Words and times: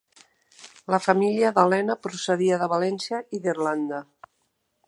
La 0.93 0.99
família 1.07 1.51
d'Elena 1.59 1.97
procedia 2.07 2.59
de 2.65 2.71
València 2.75 3.23
i 3.39 3.45
d'Irlanda. 3.45 4.05